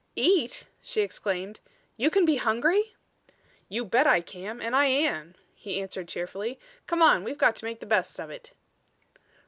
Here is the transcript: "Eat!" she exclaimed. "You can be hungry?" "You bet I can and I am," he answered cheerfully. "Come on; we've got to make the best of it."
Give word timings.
"Eat!" 0.15 0.63
she 0.81 1.01
exclaimed. 1.01 1.59
"You 1.95 2.09
can 2.09 2.25
be 2.25 2.37
hungry?" 2.37 2.95
"You 3.69 3.85
bet 3.85 4.07
I 4.07 4.19
can 4.21 4.59
and 4.59 4.75
I 4.75 4.85
am," 4.87 5.35
he 5.53 5.79
answered 5.79 6.07
cheerfully. 6.07 6.59
"Come 6.87 7.03
on; 7.03 7.23
we've 7.23 7.37
got 7.37 7.55
to 7.57 7.65
make 7.65 7.81
the 7.81 7.85
best 7.85 8.19
of 8.19 8.31
it." 8.31 8.55